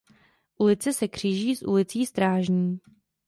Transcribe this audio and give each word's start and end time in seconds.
Ulice 0.59 0.91
se 0.93 1.07
kříží 1.07 1.55
s 1.55 1.61
ulicí 1.63 2.05
Strážní. 2.05 2.79